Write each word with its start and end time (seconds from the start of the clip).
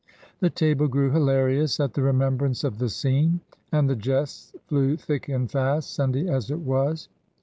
The 0.39 0.49
table 0.49 0.87
grew 0.87 1.11
hilarious 1.11 1.79
at 1.79 1.93
the 1.93 2.01
remembrance 2.01 2.63
of 2.63 2.79
the 2.79 2.89
scene, 2.89 3.41
and 3.71 3.87
the 3.87 3.95
jests 3.95 4.51
flew 4.65 4.97
thick 4.97 5.29
and 5.29 5.45
fast, 5.47 5.93
Sunday 5.93 6.27
as 6.27 6.49
it 6.49 6.61
was. 6.61 7.07